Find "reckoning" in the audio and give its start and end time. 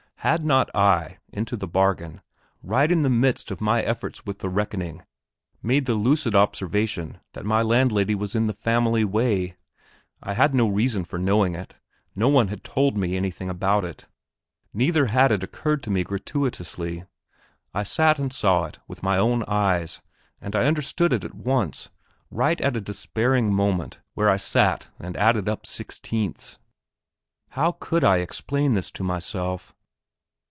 4.49-5.01